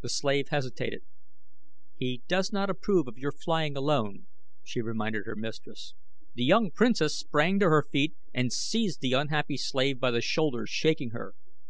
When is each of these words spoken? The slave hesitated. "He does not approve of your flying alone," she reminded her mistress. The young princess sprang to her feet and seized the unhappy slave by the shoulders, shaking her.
The 0.00 0.08
slave 0.08 0.48
hesitated. 0.48 1.02
"He 1.94 2.22
does 2.26 2.54
not 2.54 2.70
approve 2.70 3.06
of 3.06 3.18
your 3.18 3.32
flying 3.32 3.76
alone," 3.76 4.28
she 4.64 4.80
reminded 4.80 5.26
her 5.26 5.36
mistress. 5.36 5.92
The 6.36 6.44
young 6.44 6.70
princess 6.70 7.18
sprang 7.18 7.58
to 7.58 7.66
her 7.68 7.82
feet 7.92 8.14
and 8.32 8.50
seized 8.50 9.02
the 9.02 9.12
unhappy 9.12 9.58
slave 9.58 10.00
by 10.00 10.10
the 10.12 10.22
shoulders, 10.22 10.70
shaking 10.70 11.10
her. 11.10 11.34